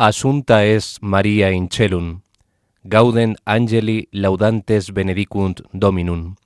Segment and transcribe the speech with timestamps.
[0.00, 2.22] Asunta es Maria in celum,
[2.84, 6.36] gauden angeli laudantes benedicunt dominum.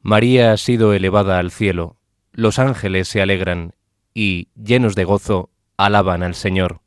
[0.00, 1.98] María ha sido elevada al cielo,
[2.32, 3.74] los ángeles se alegran
[4.14, 6.80] y, llenos de gozo, alaban al Señor.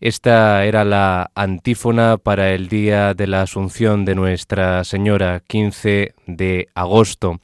[0.00, 6.66] Esta era la antífona para el día de la Asunción de Nuestra Señora, 15 de
[6.74, 7.38] agosto.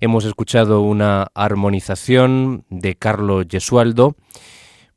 [0.00, 4.16] Hemos escuchado una armonización de Carlo Gesualdo,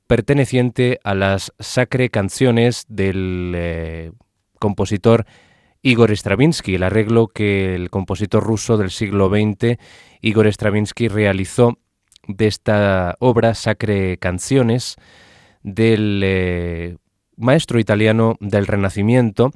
[0.10, 4.12] perteneciente a las sacre canciones del eh,
[4.58, 5.28] compositor
[5.84, 9.78] Igor Stravinsky, el arreglo que el compositor ruso del siglo XX,
[10.20, 11.78] Igor Stravinsky, realizó
[12.28, 14.96] de esta obra Sacre Canciones
[15.62, 16.98] del eh,
[17.38, 19.52] maestro italiano del Renacimiento,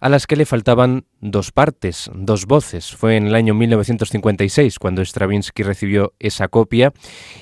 [0.00, 2.94] a las que le faltaban dos partes, dos voces.
[2.94, 6.92] Fue en el año 1956 cuando Stravinsky recibió esa copia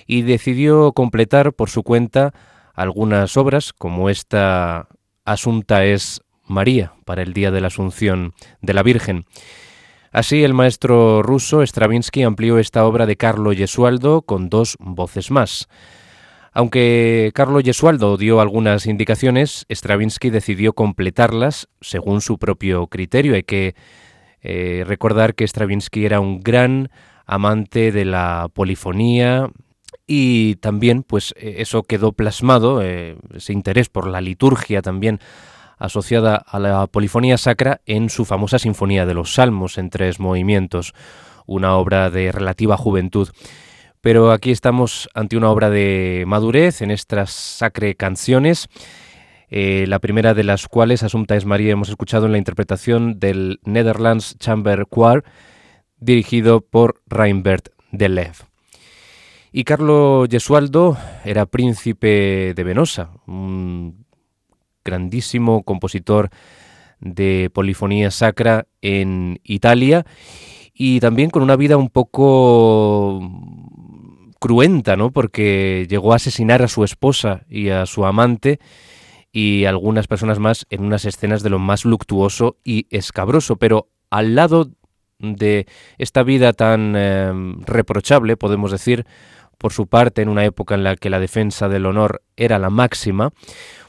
[0.06, 2.32] y decidió completar por su cuenta
[2.74, 4.88] algunas obras, como esta
[5.24, 9.26] Asunta es María, para el Día de la Asunción de la Virgen.
[10.12, 15.68] Así, el maestro ruso Stravinsky amplió esta obra de Carlo Gesualdo con dos voces más.
[16.56, 23.34] Aunque Carlo Gesualdo dio algunas indicaciones, Stravinsky decidió completarlas según su propio criterio.
[23.34, 23.74] Hay que
[24.40, 26.88] eh, recordar que Stravinsky era un gran
[27.26, 29.50] amante de la polifonía
[30.06, 35.20] y también pues eh, eso quedó plasmado, eh, ese interés por la liturgia también
[35.76, 40.94] asociada a la polifonía sacra en su famosa Sinfonía de los Salmos en tres movimientos,
[41.44, 43.28] una obra de relativa juventud.
[44.06, 48.68] Pero aquí estamos ante una obra de madurez en estas sacre canciones,
[49.48, 53.58] eh, la primera de las cuales, Asunta es María, hemos escuchado en la interpretación del
[53.64, 55.24] Netherlands Chamber Choir,
[55.98, 58.34] dirigido por Reinbert de Lev.
[59.50, 64.06] Y Carlo Gesualdo era príncipe de Venosa, un
[64.84, 66.30] grandísimo compositor
[67.00, 70.06] de polifonía sacra en Italia
[70.78, 73.20] y también con una vida un poco
[74.38, 75.10] cruenta, ¿no?
[75.10, 78.58] Porque llegó a asesinar a su esposa y a su amante
[79.32, 84.34] y algunas personas más en unas escenas de lo más luctuoso y escabroso, pero al
[84.34, 84.70] lado
[85.18, 85.66] de
[85.98, 87.32] esta vida tan eh,
[87.66, 89.06] reprochable, podemos decir,
[89.58, 92.70] por su parte, en una época en la que la defensa del honor era la
[92.70, 93.32] máxima,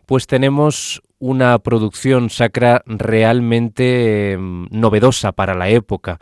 [0.05, 6.19] pues tenemos una producción sacra realmente em, novedosa para la época,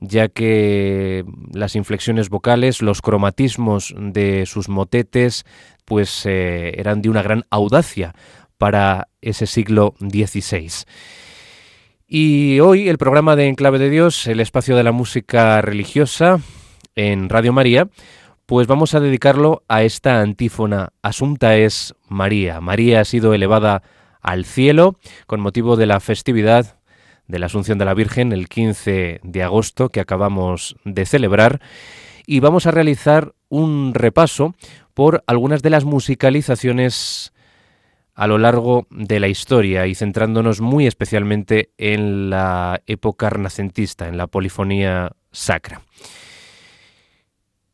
[0.00, 5.44] ya que las inflexiones vocales, los cromatismos de sus motetes,
[5.84, 8.14] pues eh, eran de una gran audacia
[8.58, 10.84] para ese siglo XVI.
[12.06, 16.40] Y hoy el programa de Enclave de Dios, el espacio de la música religiosa
[16.96, 17.88] en Radio María,
[18.46, 20.92] pues vamos a dedicarlo a esta antífona.
[21.02, 22.60] Asunta es María.
[22.60, 23.82] María ha sido elevada
[24.20, 24.96] al cielo
[25.28, 26.79] con motivo de la festividad
[27.30, 31.60] de la Asunción de la Virgen el 15 de agosto que acabamos de celebrar
[32.26, 34.54] y vamos a realizar un repaso
[34.94, 37.32] por algunas de las musicalizaciones
[38.14, 44.18] a lo largo de la historia y centrándonos muy especialmente en la época renacentista, en
[44.18, 45.80] la polifonía sacra.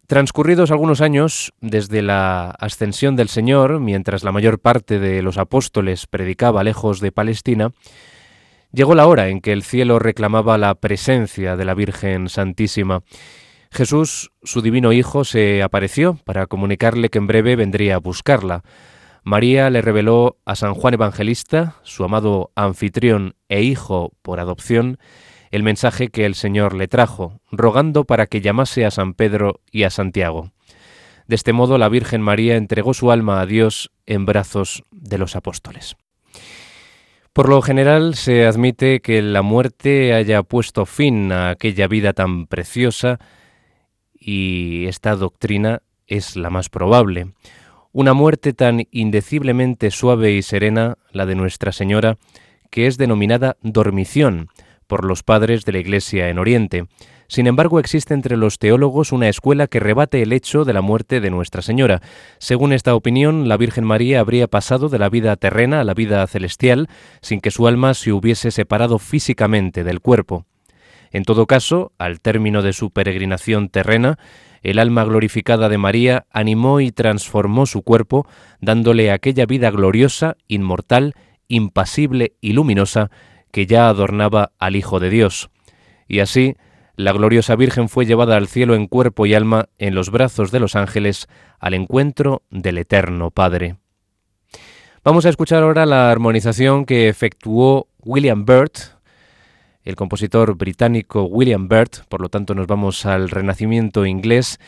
[0.06, 6.06] Transcurridos algunos años desde la ascensión del Señor, mientras la mayor parte de los apóstoles
[6.06, 7.72] predicaba lejos de Palestina,
[8.76, 13.02] llegó la hora en que el cielo reclamaba la presencia de la Virgen Santísima.
[13.70, 18.62] Jesús, su divino Hijo, se apareció para comunicarle que en breve vendría a buscarla.
[19.24, 24.98] María le reveló a San Juan Evangelista, su amado anfitrión e hijo por adopción,
[25.50, 29.84] el mensaje que el Señor le trajo, rogando para que llamase a San Pedro y
[29.84, 30.52] a Santiago.
[31.26, 35.34] De este modo la Virgen María entregó su alma a Dios en brazos de los
[35.34, 35.96] apóstoles.
[37.36, 42.46] Por lo general se admite que la muerte haya puesto fin a aquella vida tan
[42.46, 43.18] preciosa
[44.14, 47.34] y esta doctrina es la más probable.
[47.92, 52.16] Una muerte tan indeciblemente suave y serena, la de Nuestra Señora,
[52.70, 54.48] que es denominada dormición,
[54.86, 56.86] por los padres de la Iglesia en Oriente.
[57.28, 61.20] Sin embargo, existe entre los teólogos una escuela que rebate el hecho de la muerte
[61.20, 62.00] de Nuestra Señora.
[62.38, 66.26] Según esta opinión, la Virgen María habría pasado de la vida terrena a la vida
[66.26, 66.88] celestial
[67.22, 70.46] sin que su alma se hubiese separado físicamente del cuerpo.
[71.10, 74.18] En todo caso, al término de su peregrinación terrena,
[74.62, 78.26] el alma glorificada de María animó y transformó su cuerpo,
[78.60, 81.14] dándole aquella vida gloriosa, inmortal,
[81.48, 83.10] impasible y luminosa
[83.52, 85.50] que ya adornaba al Hijo de Dios.
[86.08, 86.56] Y así,
[86.96, 90.60] la gloriosa Virgen fue llevada al cielo en cuerpo y alma en los brazos de
[90.60, 91.28] los ángeles
[91.60, 93.76] al encuentro del Eterno Padre.
[95.04, 98.96] Vamos a escuchar ahora la armonización que efectuó William Byrd,
[99.84, 104.58] el compositor británico William Byrd, por lo tanto nos vamos al renacimiento inglés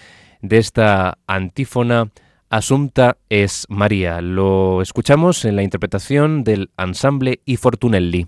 [0.40, 2.12] de esta antífona
[2.50, 4.22] Asunta es María.
[4.22, 8.26] Lo escuchamos en la interpretación del ensamble I Fortunelli.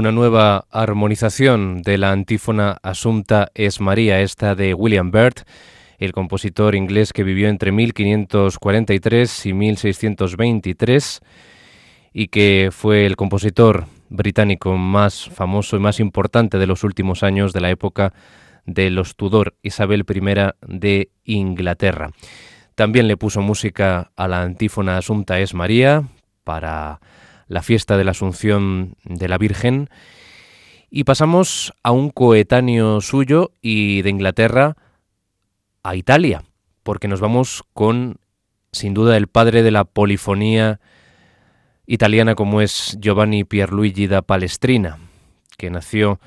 [0.00, 5.44] Una nueva armonización de la antífona Asunta es María, esta de William Byrd,
[5.98, 11.20] el compositor inglés que vivió entre 1543 y 1623
[12.14, 17.52] y que fue el compositor británico más famoso y más importante de los últimos años
[17.52, 18.14] de la época
[18.64, 20.20] de los Tudor, Isabel I
[20.66, 22.10] de Inglaterra.
[22.74, 26.04] También le puso música a la antífona Asunta es María
[26.42, 27.00] para
[27.50, 29.90] la fiesta de la Asunción de la Virgen.
[30.88, 34.76] Y pasamos a un coetáneo suyo y de Inglaterra
[35.82, 36.44] a Italia,
[36.84, 38.18] porque nos vamos con,
[38.70, 40.80] sin duda, el padre de la polifonía
[41.86, 44.98] italiana como es Giovanni Pierluigi da Palestrina,
[45.58, 46.20] que nació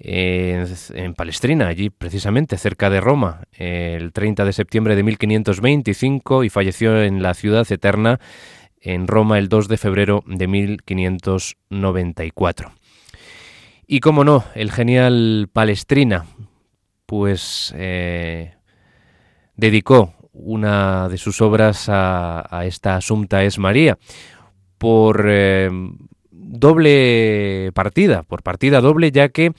[0.00, 7.02] en, Palestrina, allí precisamente cerca de Roma, el 30 de septiembre de 1525 y falleció
[7.04, 8.18] en la ciudad eterna
[8.80, 12.72] en Roma el 2 de febrero de 1594.
[13.86, 16.26] Y como no, el genial Palestrina,
[17.06, 18.54] pues eh,
[19.56, 23.98] dedicó una de sus obras a, esta Asunta es María,
[24.78, 25.68] por eh,
[26.30, 29.52] doble partida, por partida doble, ya que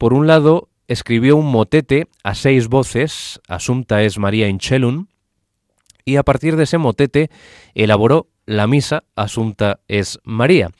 [0.00, 5.08] por un lado, escribió un motete a seis voces, Asunta es María Inchelum,
[6.06, 7.30] y a partir de ese motete
[7.74, 10.70] elaboró la misa Asunta es María.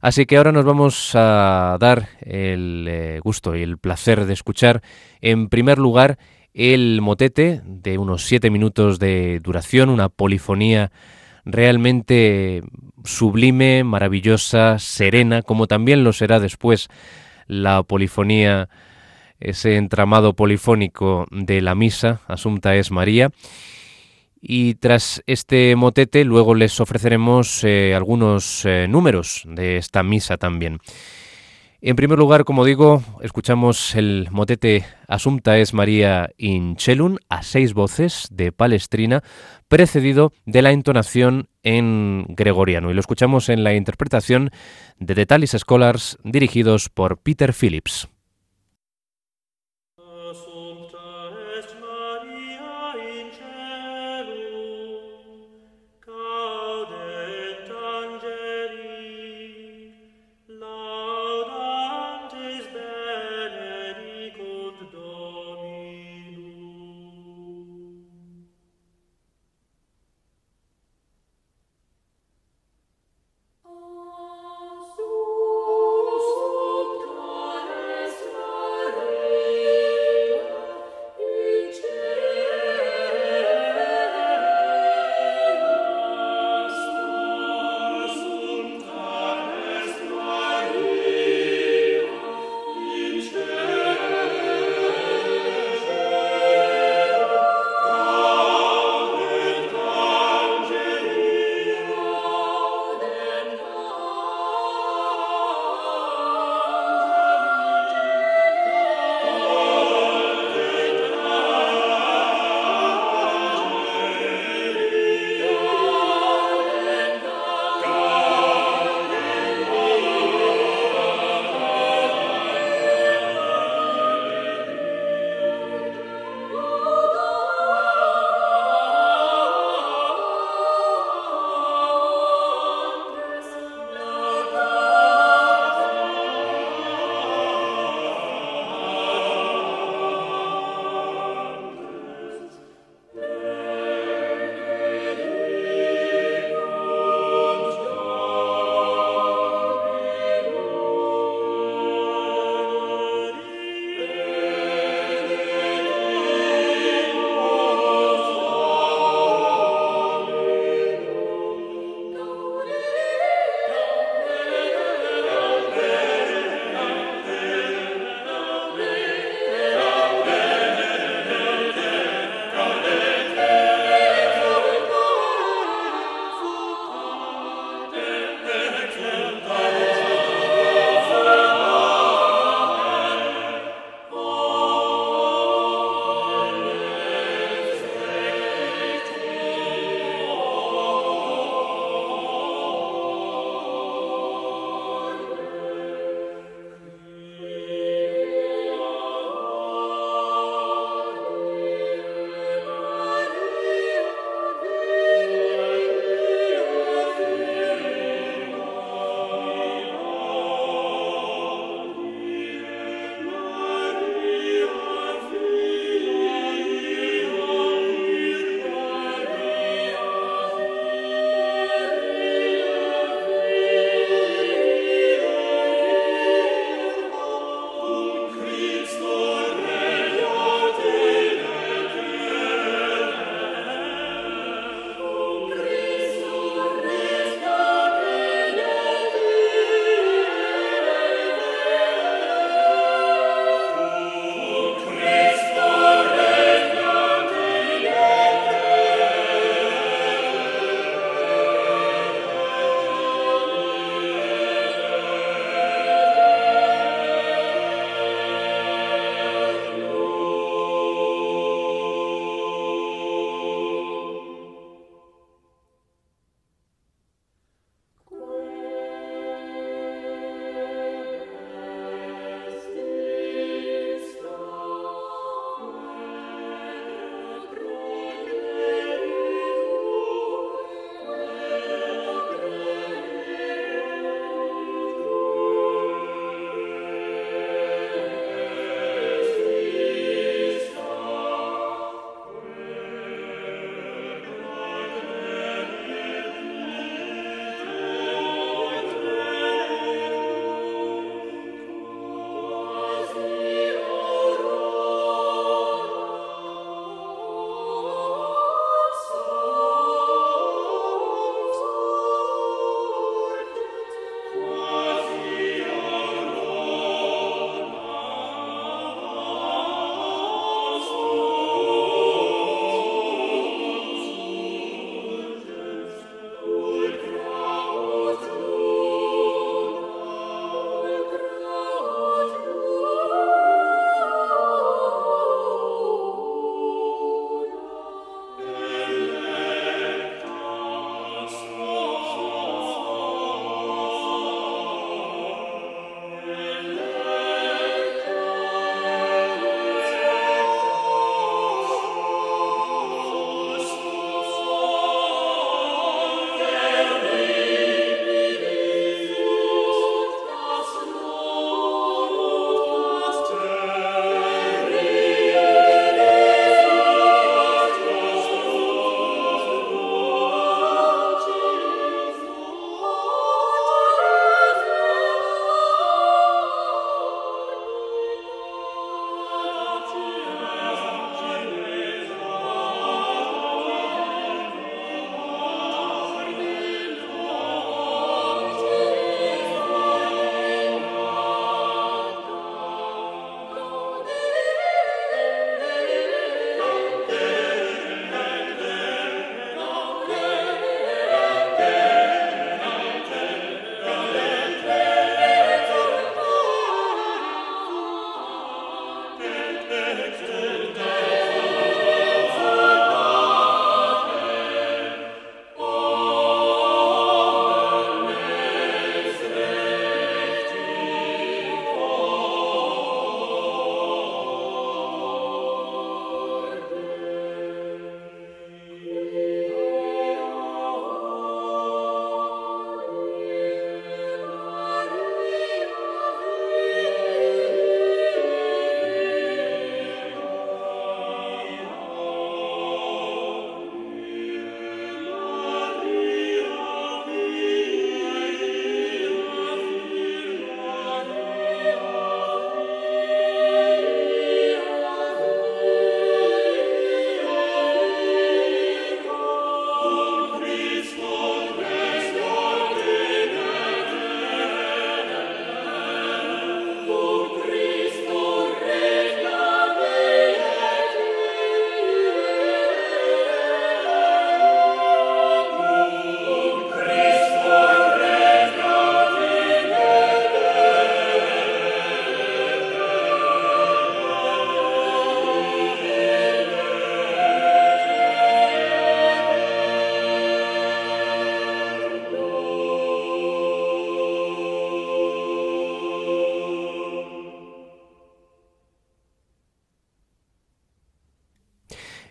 [0.00, 4.82] Así que ahora nos vamos a dar el eh, gusto y el placer de escuchar
[5.20, 6.18] en primer lugar
[6.54, 10.92] el motete de unos siete minutos de duración, una polifonía
[11.44, 12.62] realmente
[13.04, 16.88] sublime, maravillosa, serena, como también lo será después
[17.48, 18.68] la polifonía,
[19.40, 23.30] ese entramado polifónico de la misa, Asunta es María.
[24.44, 30.80] Y tras este motete luego les ofreceremos eh, algunos eh, números de esta misa también.
[31.80, 37.72] En primer lugar, como digo, escuchamos el motete Asunta es María in Celum a seis
[37.72, 39.22] voces de Palestrina,
[39.66, 42.90] precedido de la entonación en gregoriano.
[42.90, 44.50] Y lo escuchamos en la interpretación
[44.98, 48.08] de The Talis Scholars dirigidos por Peter Phillips.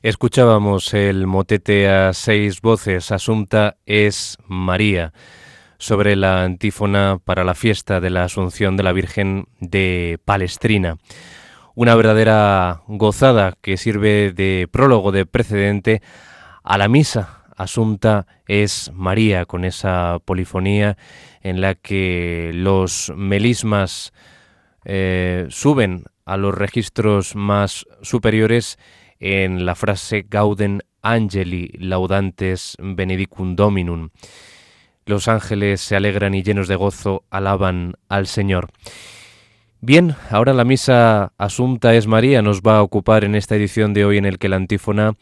[0.03, 5.13] Escuchábamos el motete a seis voces, Asunta es María,
[5.77, 10.97] sobre la antífona para la fiesta de la Asunción de la Virgen de Palestrina.
[11.75, 16.01] Una verdadera gozada que sirve de prólogo, de precedente
[16.63, 17.43] a la misa.
[17.55, 20.97] Asunta es María, con esa polifonía
[21.41, 24.13] en la que los melismas
[24.83, 28.79] eh, suben a los registros más superiores
[29.21, 34.09] en la frase Gauden Angeli laudantes benedicum dominum.
[35.05, 38.69] Los ángeles se alegran y llenos de gozo alaban al Señor.
[39.79, 44.05] Bien, ahora la misa Asunta es María nos va a ocupar en esta edición de
[44.05, 45.13] hoy en el que la antífona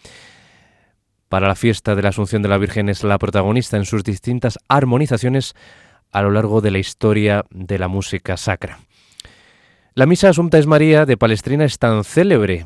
[1.28, 4.58] para la fiesta de la Asunción de la Virgen es la protagonista en sus distintas
[4.68, 5.56] armonizaciones
[6.12, 8.80] a lo largo de la historia de la música sacra.
[9.94, 12.66] La misa Asunta es María de Palestrina es tan célebre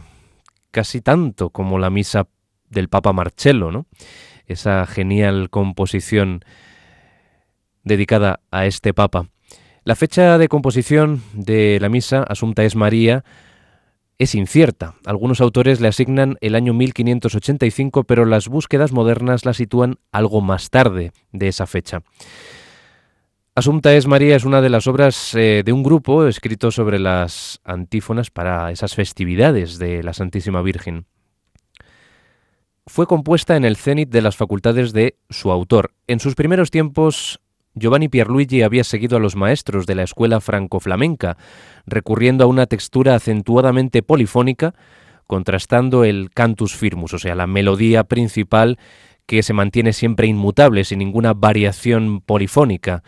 [0.73, 2.27] casi tanto como la misa
[2.69, 3.85] del Papa Marcello, ¿no?
[4.47, 6.43] Esa genial composición
[7.83, 9.29] dedicada a este Papa.
[9.85, 13.23] La fecha de composición de la misa Asunta es María
[14.17, 14.95] es incierta.
[15.05, 20.69] Algunos autores le asignan el año 1585, pero las búsquedas modernas la sitúan algo más
[20.69, 22.01] tarde de esa fecha.
[23.55, 27.61] Asunta es María es una de las obras eh, de un grupo escrito sobre las
[27.63, 31.05] antífonas para esas festividades de la Santísima Virgen.
[32.87, 35.93] Fue compuesta en el cenit de las facultades de su autor.
[36.07, 37.41] En sus primeros tiempos,
[37.75, 41.37] Giovanni Pierluigi había seguido a los maestros de la escuela franco-flamenca,
[41.85, 44.73] recurriendo a una textura acentuadamente polifónica,
[45.27, 48.79] contrastando el cantus firmus, o sea, la melodía principal
[49.27, 53.03] que se mantiene siempre inmutable, sin ninguna variación polifónica.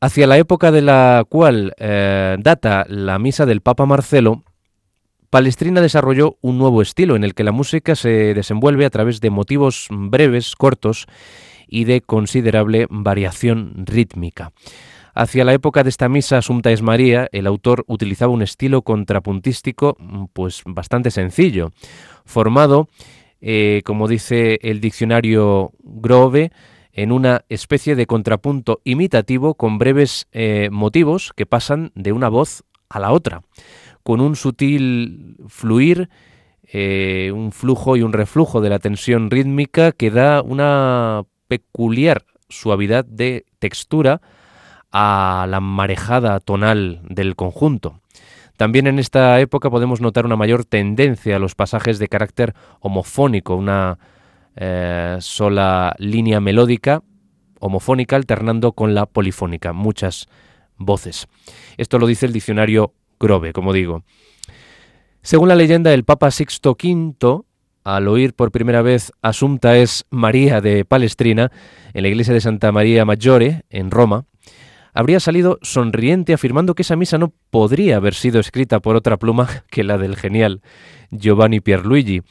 [0.00, 4.44] Hacia la época de la cual eh, data la misa del Papa Marcelo,
[5.28, 9.30] Palestrina desarrolló un nuevo estilo en el que la música se desenvuelve a través de
[9.30, 11.06] motivos breves, cortos
[11.66, 14.52] y de considerable variación rítmica.
[15.14, 19.96] Hacia la época de esta misa Asunta es María, el autor utilizaba un estilo contrapuntístico
[20.32, 21.72] pues bastante sencillo,
[22.24, 22.88] formado,
[23.40, 26.52] eh, como dice el diccionario Grove,
[26.98, 32.64] en una especie de contrapunto imitativo con breves eh, motivos que pasan de una voz
[32.88, 33.42] a la otra,
[34.02, 36.08] con un sutil fluir,
[36.64, 43.04] eh, un flujo y un reflujo de la tensión rítmica que da una peculiar suavidad
[43.04, 44.20] de textura
[44.90, 48.00] a la marejada tonal del conjunto.
[48.56, 53.54] También en esta época podemos notar una mayor tendencia a los pasajes de carácter homofónico,
[53.54, 54.00] una
[54.60, 57.02] eh, sola línea melódica
[57.60, 60.28] homofónica alternando con la polifónica, muchas
[60.76, 61.26] voces.
[61.76, 64.04] Esto lo dice el diccionario Grove, como digo.
[65.22, 67.42] Según la leyenda, el Papa Sixto V,
[67.84, 71.50] al oír por primera vez Asunta es María de Palestrina
[71.94, 74.24] en la iglesia de Santa María Maggiore, en Roma,
[74.94, 79.48] habría salido sonriente afirmando que esa misa no podría haber sido escrita por otra pluma
[79.70, 80.62] que la del genial
[81.10, 82.22] Giovanni Pierluigi.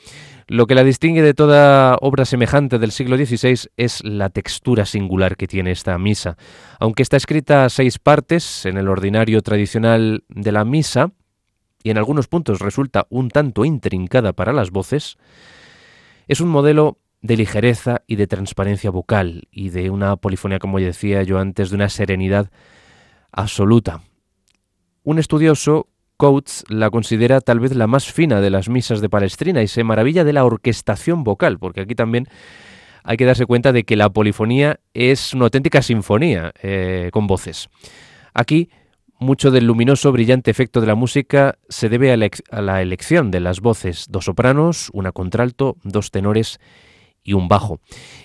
[0.49, 5.35] Lo que la distingue de toda obra semejante del siglo XVI es la textura singular
[5.35, 6.37] que tiene esta misa.
[6.79, 11.11] Aunque está escrita a seis partes en el ordinario tradicional de la misa,
[11.83, 15.17] y en algunos puntos resulta un tanto intrincada para las voces,
[16.29, 21.23] es un modelo de ligereza y de transparencia vocal y de una polifonía, como decía
[21.23, 22.51] yo antes, de una serenidad
[23.33, 24.01] absoluta.
[25.03, 29.61] Un estudioso Coates la considera tal vez la más fina de las misas de Palestrina
[29.61, 32.27] y se maravilla de la orquestación vocal, porque aquí también
[33.03, 37.69] hay que darse cuenta de que la polifonía es una auténtica sinfonía eh, con voces.
[38.33, 38.69] Aquí
[39.19, 43.61] mucho del luminoso, brillante efecto de la música se debe a, la elección de las
[43.61, 46.59] voces, dos sopranos, una contralto, dos tenores
[47.23, 47.79] y un bajo,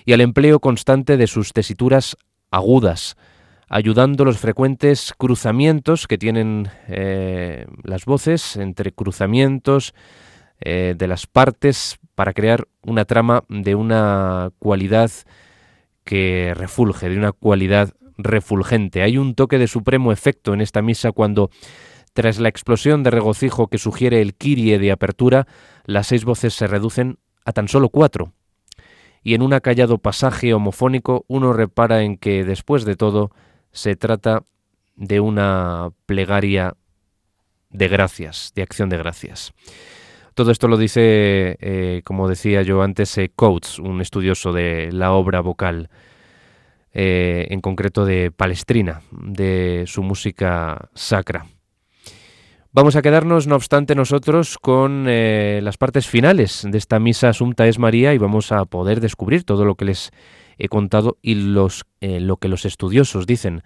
[0.05, 2.15] y al empleo constante de sus tesituras
[2.51, 3.17] agudas,
[3.73, 9.95] ayudando los frecuentes cruzamientos que tienen eh, las voces, entre cruzamientos
[10.61, 15.09] eh, de las partes para crear una trama de una cualidad
[16.03, 19.01] que refulge, de una cualidad refulgente.
[19.01, 21.49] Hay un toque de supremo efecto en esta misa cuando,
[22.13, 25.47] tras la explosión de regocijo que sugiere el kirie de apertura,
[25.85, 28.33] las seis voces se reducen a tan solo cuatro.
[29.23, 33.31] Y en un acallado pasaje homofónico uno repara en que, después de todo,
[33.73, 34.43] se trata
[34.95, 36.75] de una plegaria
[37.69, 39.53] de gracias, de acción de gracias.
[40.35, 45.11] Todo esto lo dice, eh, como decía yo antes, eh, Coates, un estudioso de la
[45.11, 45.89] obra vocal,
[46.93, 51.47] eh, en concreto de Palestrina, de su música sacra.
[52.71, 57.67] Vamos a quedarnos, no obstante, nosotros con eh, las partes finales de esta misa Asunta
[57.67, 60.11] es María y vamos a poder descubrir todo lo que les
[60.57, 63.63] he contado y los, eh, lo que los estudiosos dicen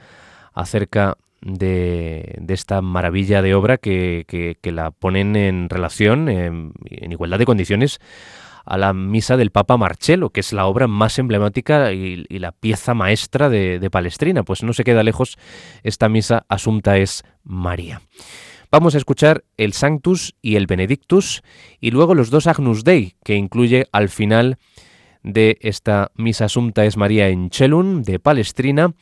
[0.54, 8.00] acerca de, esta maravilla de obra que, la ponen en relación, en, igualdad de condiciones,
[8.66, 12.94] a la misa del Papa Marcello, que es la obra más emblemática y, la pieza
[12.94, 14.44] maestra de, de Palestrina.
[14.44, 15.38] Pues no se queda lejos
[15.84, 18.02] esta misa Asunta es María.
[18.70, 21.42] Vamos a escuchar el Sanctus y el Benedictus
[21.80, 24.58] y luego los dos Agnus Dei, que incluye al final
[25.28, 28.94] de esta Misa Asunta es María en Chelun de Palestrina,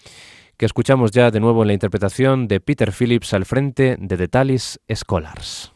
[0.57, 4.27] que escuchamos ya de nuevo en la interpretación de Peter Phillips al frente de The
[4.27, 5.74] Talis Scholars.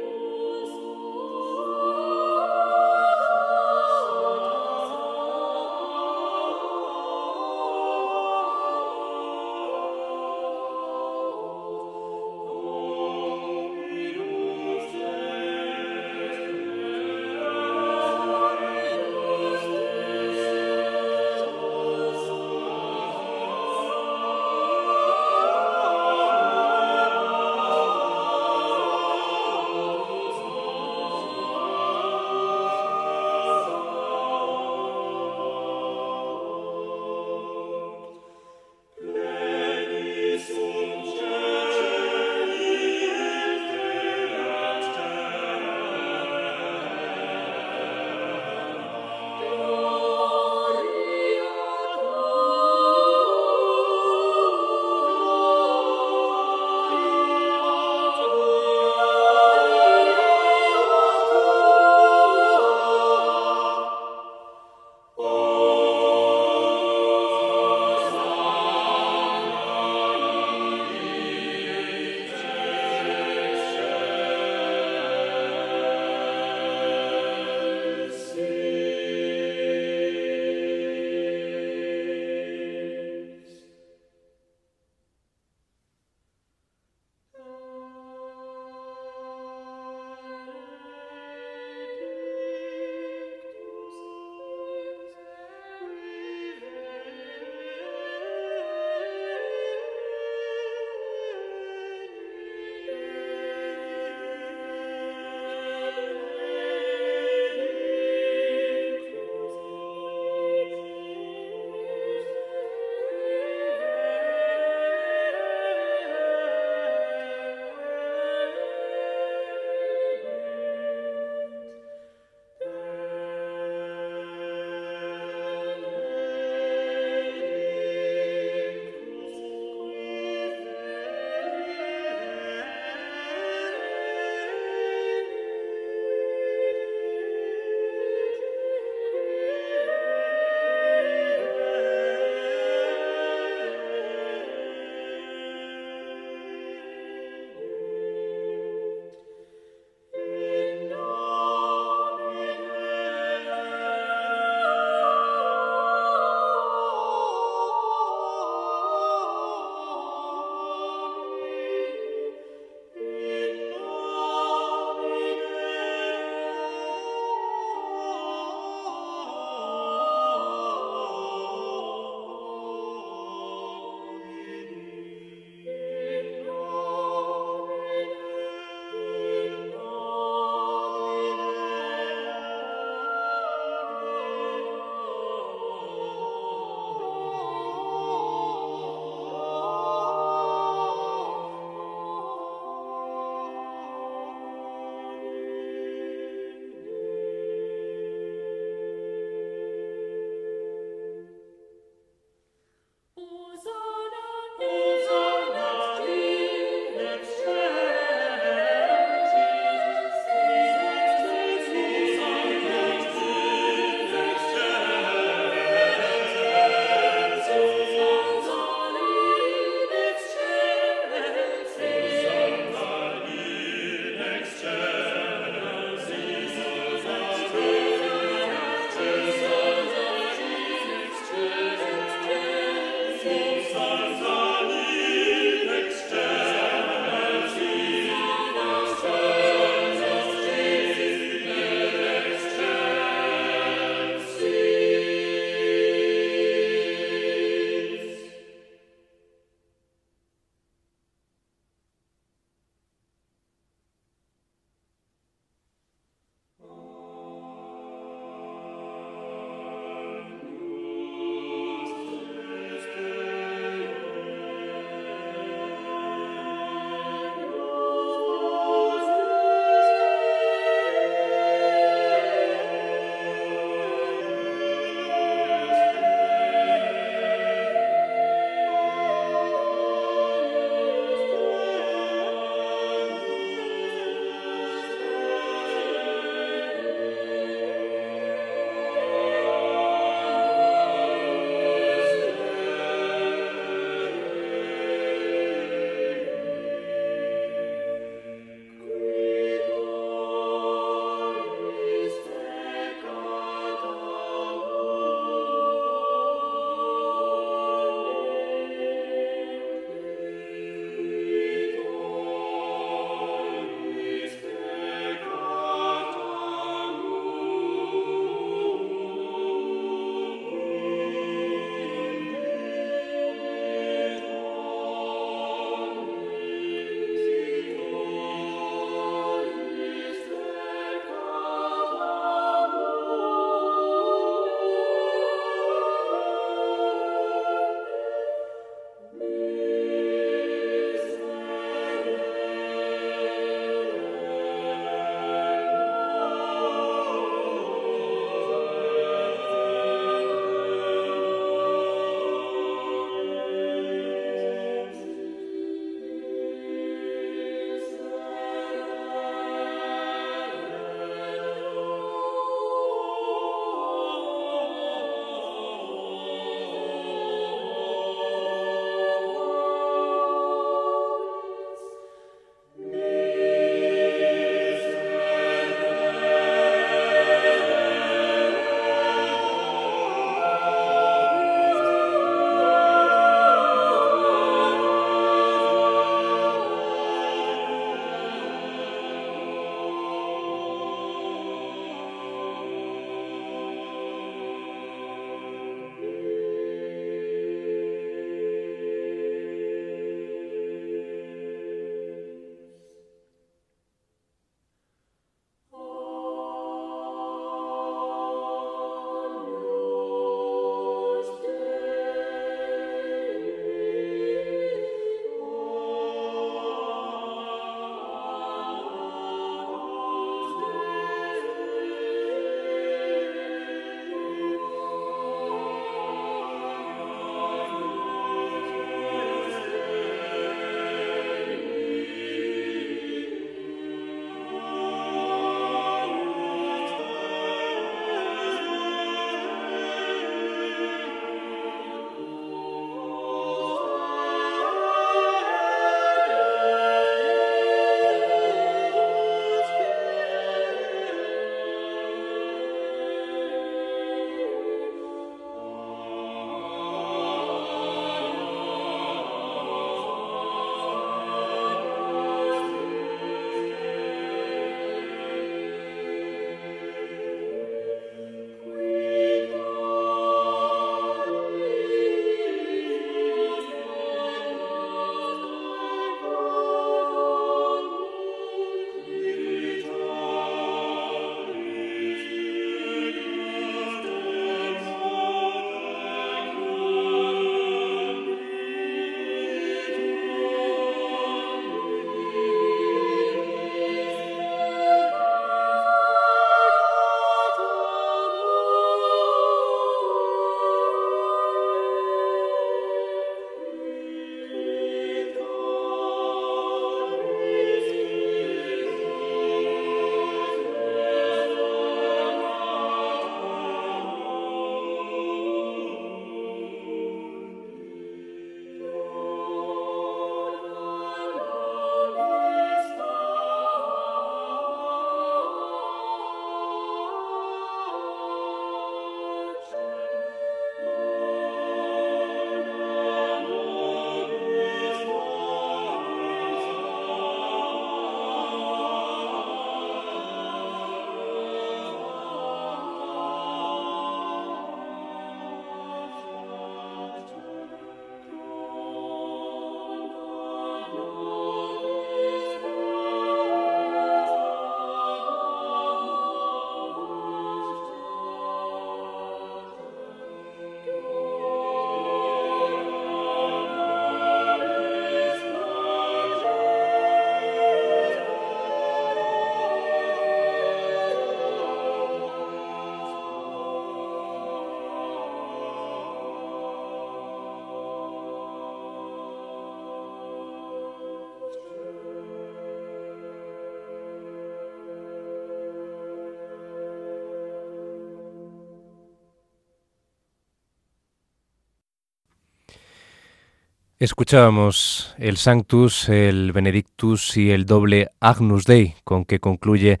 [594.00, 600.00] Escuchábamos el Sanctus, el Benedictus y el doble Agnus Dei, con que concluye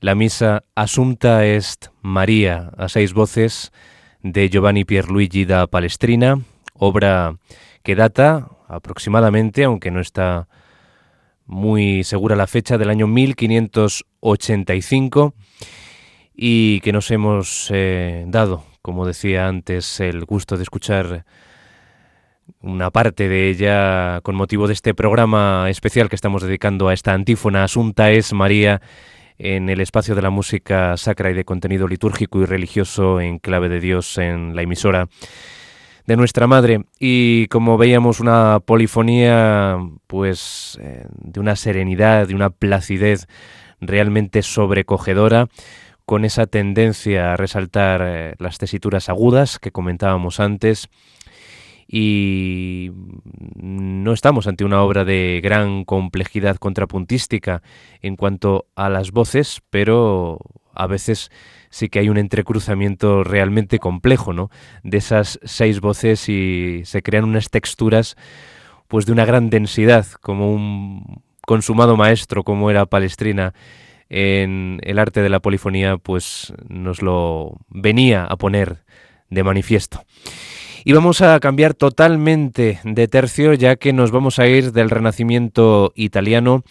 [0.00, 3.72] la misa Asunta est María, a seis voces
[4.22, 6.42] de Giovanni Pierluigi da Palestrina,
[6.74, 7.38] obra
[7.82, 10.46] que data aproximadamente, aunque no está
[11.46, 15.32] muy segura la fecha, del año 1585
[16.34, 21.24] y que nos hemos eh, dado, como decía antes, el gusto de escuchar
[22.60, 27.12] una parte de ella con motivo de este programa especial que estamos dedicando a esta
[27.12, 28.80] antífona Asunta es María
[29.38, 33.68] en el espacio de la música sacra y de contenido litúrgico y religioso en clave
[33.68, 35.08] de Dios en la emisora
[36.06, 36.84] de nuestra madre.
[36.98, 43.28] Y como veíamos una polifonía pues eh, de una serenidad, de una placidez
[43.80, 45.48] realmente sobrecogedora
[46.04, 50.88] con esa tendencia a resaltar eh, las tesituras agudas que comentábamos antes
[51.92, 52.92] y
[53.56, 57.62] no estamos ante una obra de gran complejidad contrapuntística
[58.00, 60.38] en cuanto a las voces, pero
[60.72, 61.32] a veces
[61.68, 64.50] sí que hay un entrecruzamiento realmente complejo, ¿no?
[64.84, 68.16] De esas seis voces y se crean unas texturas
[68.86, 73.52] pues de una gran densidad, como un consumado maestro como era Palestrina
[74.08, 78.84] en el arte de la polifonía, pues nos lo venía a poner
[79.28, 80.04] de manifiesto.
[80.82, 85.92] Y vamos a cambiar totalmente de tercio ya que nos vamos a ir del Renacimiento
[85.94, 86.62] italiano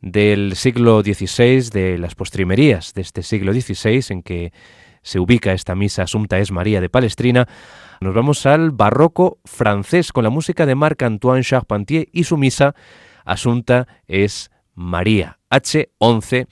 [0.00, 4.52] del siglo XVI, de las postrimerías de este siglo XVI en que
[5.02, 7.48] se ubica esta misa Asunta es María de Palestrina,
[8.00, 12.76] nos vamos al barroco francés con la música de Marc-Antoine Charpentier y su misa
[13.24, 16.46] Asunta es María, H11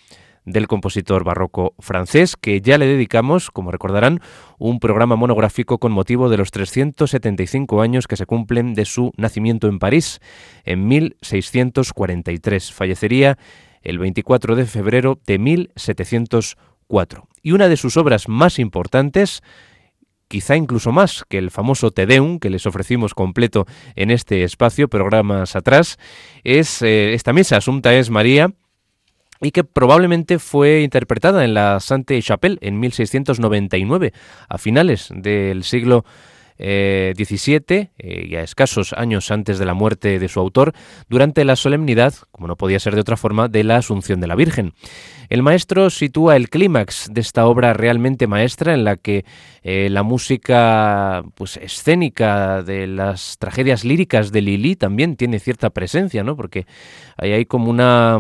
[0.47, 4.20] del compositor barroco francés, que ya le dedicamos, como recordarán,
[4.59, 9.68] un programa monográfico con motivo de los 375 años que se cumplen de su nacimiento
[9.68, 10.20] en París
[10.64, 12.72] en 1643.
[12.72, 13.36] Fallecería
[13.82, 17.28] el 24 de febrero de 1704.
[17.42, 19.42] Y una de sus obras más importantes
[20.28, 25.57] quizá incluso más que el famoso Tedeum que les ofrecimos completo en este espacio, programas
[25.57, 25.99] atrás,
[26.42, 28.53] es eh, esta misa, Asunta es María,
[29.41, 34.12] y que probablemente fue interpretada en la Sainte-Chapelle en 1699,
[34.49, 36.05] a finales del siglo
[36.59, 40.72] eh, eh, y a escasos años antes de la muerte de su autor,
[41.09, 44.34] durante la solemnidad, como no podía ser de otra forma, de la Asunción de la
[44.34, 44.72] Virgen.
[45.28, 49.24] El maestro sitúa el clímax de esta obra realmente maestra en la que
[49.62, 56.22] eh, la música pues, escénica de las tragedias líricas de Lili también tiene cierta presencia,
[56.22, 56.37] ¿no?
[56.37, 56.66] porque
[57.16, 58.18] ahí hay como una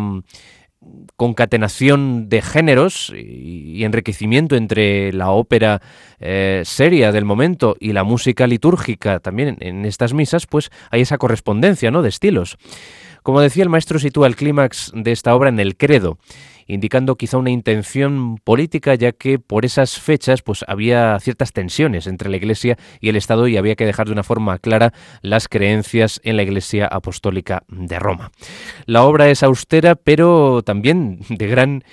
[1.16, 5.80] concatenación de géneros y, enriquecimiento entre la ópera
[6.18, 11.18] eh, seria del momento y la música litúrgica también en, estas misas, pues hay esa
[11.18, 12.02] correspondencia ¿no?
[12.02, 12.56] de estilos.
[13.22, 16.18] Como decía el maestro, sitúa el clímax de esta obra en el credo
[16.66, 22.30] indicando quizá una intención política, ya que por esas fechas pues había ciertas tensiones entre
[22.30, 24.92] la Iglesia y el Estado y había que dejar de una forma clara
[25.22, 28.32] las creencias en la Iglesia Apostólica de Roma.
[28.86, 31.84] La obra es austera, pero también de gran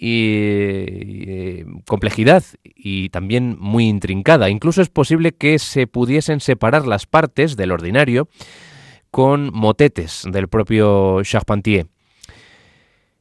[0.00, 4.48] eh, complejidad y también muy intrincada.
[4.50, 8.28] Incluso es posible que se pudiesen separar las partes del ordinario
[9.10, 11.86] con motetes del propio Charpentier.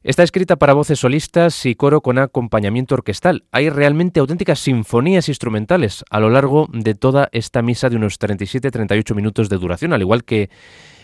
[0.07, 3.43] Está escrita para voces solistas y coro con acompañamiento orquestal.
[3.51, 9.13] Hay realmente auténticas sinfonías instrumentales a lo largo de toda esta misa de unos 37-38
[9.13, 10.49] minutos de duración, al igual que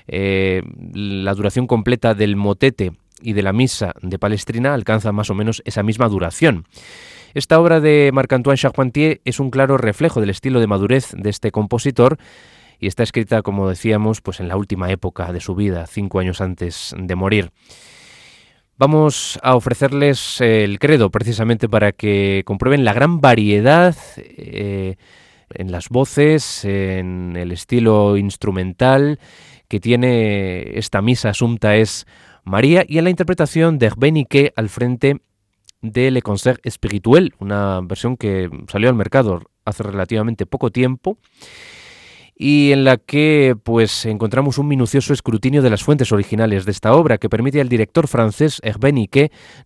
[0.08, 0.62] eh,
[0.94, 5.62] la duración completa del motete y de la misa de Palestrina alcanza más o menos
[5.66, 6.66] esa misma duración.
[7.34, 11.52] Esta obra de Marc-Antoine Charpentier es un claro reflejo del estilo de madurez de este
[11.52, 12.20] compositor
[12.80, 16.40] y está escrita, como decíamos, pues en la última época de su vida, cinco años
[16.40, 17.52] antes de morir.
[18.86, 24.98] Vamos a ofrecerles el credo precisamente para que comprueben la gran variedad eh,
[25.52, 29.20] en las voces, en el estilo instrumental
[29.70, 32.06] que tiene esta misa asunta es
[32.44, 35.22] María y en la interpretación de Herbenique al frente
[35.82, 41.18] de Le Concert Spirituel, una versión que salió al mercado hace relativamente poco tiempo
[42.36, 46.94] y en la que pues encontramos un minucioso escrutinio de las fuentes originales de esta
[46.94, 48.94] obra que permite al director francés Hervé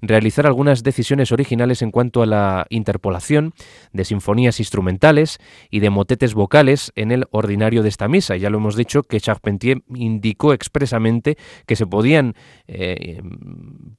[0.01, 3.53] realizar algunas decisiones originales en cuanto a la interpolación
[3.93, 5.39] de sinfonías instrumentales
[5.69, 8.37] y de motetes vocales en el ordinario de esta misa.
[8.37, 12.35] Ya lo hemos dicho que Charpentier indicó expresamente que se podían
[12.67, 13.21] eh,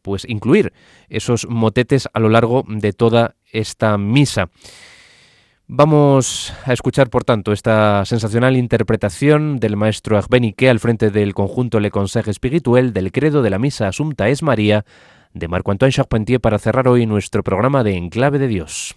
[0.02, 0.72] pues incluir
[1.08, 4.50] esos motetes a lo largo de toda esta misa.
[5.70, 11.78] Vamos a escuchar, por tanto, esta sensacional interpretación del maestro Agbenique al frente del conjunto
[11.78, 14.86] Le Conseil Spirituel del credo de la misa Asunta es María
[15.34, 18.96] de Marco Antoine Charpentier para cerrar hoy nuestro programa de Enclave de Dios.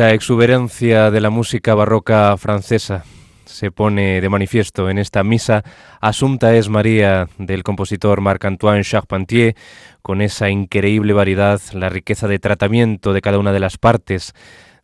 [0.00, 3.04] La exuberancia de la música barroca francesa
[3.44, 5.62] se pone de manifiesto en esta misa.
[6.00, 9.54] Asunta es María del compositor Marc-Antoine Charpentier,
[10.00, 14.32] con esa increíble variedad, la riqueza de tratamiento de cada una de las partes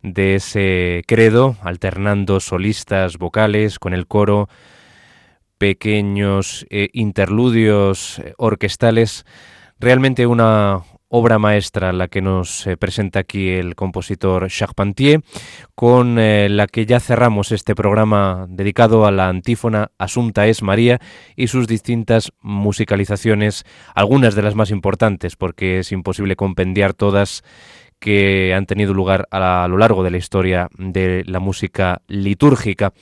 [0.03, 4.49] de ese credo, alternando solistas vocales con el coro,
[5.57, 9.25] pequeños eh, interludios eh, orquestales,
[9.79, 15.21] realmente una, obra maestra la que nos eh, presenta aquí el compositor Charpentier,
[15.75, 20.99] con eh, la que ya cerramos este programa dedicado a la antífona Asunta es María
[21.35, 27.43] y sus distintas musicalizaciones, algunas de las más importantes, porque es imposible compendiar todas
[27.99, 32.93] que han tenido lugar a lo largo de la historia de la música litúrgica.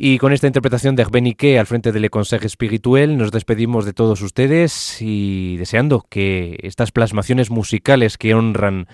[0.00, 4.22] Y con esta interpretación de Ike al frente del Consejo Espirituel nos despedimos de todos
[4.22, 8.86] ustedes y deseando que estas plasmaciones musicales que honran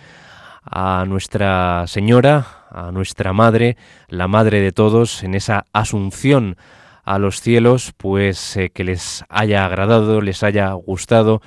[0.63, 3.77] a Nuestra Señora, a nuestra Madre,
[4.09, 6.57] la Madre de todos, en esa asunción
[7.05, 11.43] a los cielos, pues eh, que les haya agradado, les haya gustado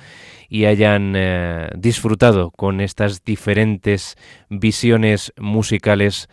[0.48, 4.14] y hayan eh, disfrutado con estas diferentes
[4.50, 6.28] visiones musicales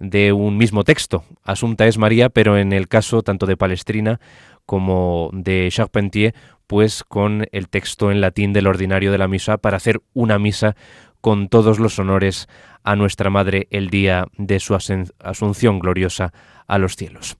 [0.00, 1.24] de un mismo texto.
[1.44, 4.18] Asunta es María, pero en el caso tanto de Palestrina
[4.66, 6.34] como de Charpentier,
[6.66, 10.74] pues con el texto en latín del ordinario de la misa para hacer una misa
[11.20, 12.48] con todos los honores
[12.82, 16.32] a nuestra Madre el día de su asunción gloriosa
[16.66, 17.36] a los cielos.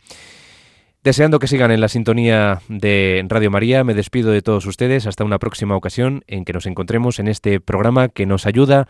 [1.02, 5.24] Deseando que sigan en la sintonía de Radio María, me despido de todos ustedes hasta
[5.24, 8.86] una próxima ocasión en que nos encontremos en este programa que nos ayuda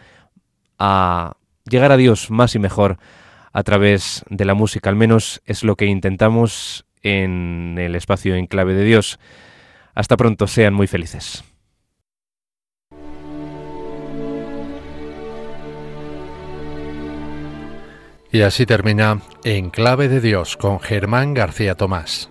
[0.77, 1.37] a
[1.71, 2.99] llegar a Dios más y mejor
[3.53, 8.47] a través de la música, al menos es lo que intentamos en el espacio en
[8.47, 9.19] clave de Dios.
[9.95, 11.45] Hasta pronto, sean muy felices.
[18.33, 22.31] Y así termina En Clave de Dios con Germán García Tomás.